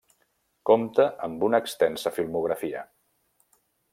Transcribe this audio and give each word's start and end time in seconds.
Compta 0.69 1.05
amb 1.27 1.45
una 1.49 1.59
extensa 1.65 2.13
filmografia. 2.17 2.83